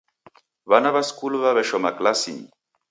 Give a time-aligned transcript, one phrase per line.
[0.69, 2.45] W'ana w'a skulu w'aw'eshoma klasinyi.